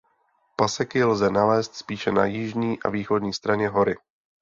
[0.57, 3.97] Paseky lze nalézt spíše na jižní a východní straně hory.